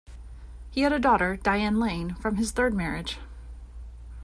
He 0.71 0.81
had 0.81 0.91
a 0.93 0.97
daughter, 0.97 1.37
Diane 1.43 1.79
Lane, 1.79 2.15
from 2.15 2.37
his 2.37 2.49
third 2.49 2.73
marriage. 2.73 3.19